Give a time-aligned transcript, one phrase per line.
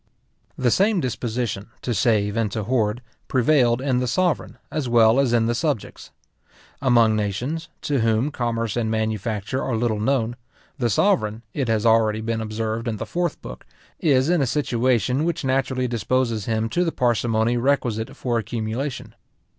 [0.57, 5.31] The same disposition, to save and to hoard, prevailed in the sovereign, as well as
[5.31, 6.09] in the subjects.
[6.81, 10.37] Among nations, to whom commerce and manufacture are little known,
[10.79, 13.63] the sovereign, it has already been observed in the Fourth book,
[13.99, 19.13] is in a situation which naturally disposes him to the parsimony requisite for accumulation.